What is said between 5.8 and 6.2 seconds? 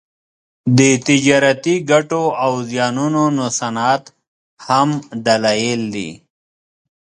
دي